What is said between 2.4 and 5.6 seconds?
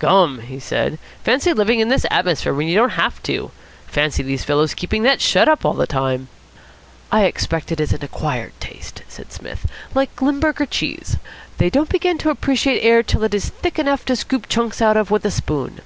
when you don't have to. Fancy these fellows keeping that shut